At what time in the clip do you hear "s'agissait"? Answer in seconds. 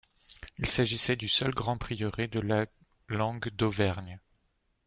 0.65-1.15